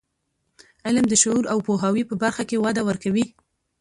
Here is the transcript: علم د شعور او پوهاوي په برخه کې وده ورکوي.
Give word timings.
علم 0.85 1.05
د 1.09 1.13
شعور 1.21 1.45
او 1.53 1.57
پوهاوي 1.67 2.03
په 2.07 2.15
برخه 2.23 2.43
کې 2.49 2.61
وده 2.65 2.81
ورکوي. 2.89 3.25